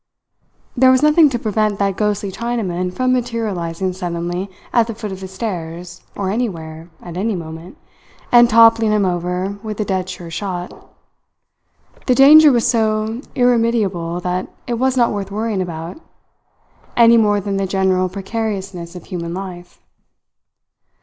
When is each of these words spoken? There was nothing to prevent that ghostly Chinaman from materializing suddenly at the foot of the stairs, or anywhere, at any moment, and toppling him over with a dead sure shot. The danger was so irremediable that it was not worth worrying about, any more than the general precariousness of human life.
There 0.75 0.89
was 0.89 1.03
nothing 1.03 1.29
to 1.29 1.37
prevent 1.37 1.77
that 1.77 1.95
ghostly 1.95 2.31
Chinaman 2.31 2.91
from 2.91 3.13
materializing 3.13 3.93
suddenly 3.93 4.49
at 4.73 4.87
the 4.87 4.95
foot 4.95 5.11
of 5.11 5.19
the 5.19 5.27
stairs, 5.27 6.01
or 6.15 6.31
anywhere, 6.31 6.89
at 7.03 7.17
any 7.17 7.35
moment, 7.35 7.77
and 8.31 8.49
toppling 8.49 8.91
him 8.91 9.05
over 9.05 9.59
with 9.61 9.79
a 9.79 9.85
dead 9.85 10.09
sure 10.09 10.31
shot. 10.31 10.73
The 12.07 12.15
danger 12.15 12.51
was 12.51 12.65
so 12.65 13.21
irremediable 13.35 14.19
that 14.21 14.47
it 14.65 14.79
was 14.79 14.97
not 14.97 15.11
worth 15.11 15.29
worrying 15.29 15.61
about, 15.61 15.99
any 16.97 17.15
more 17.17 17.39
than 17.39 17.57
the 17.57 17.67
general 17.67 18.09
precariousness 18.09 18.95
of 18.95 19.05
human 19.05 19.35
life. 19.35 19.79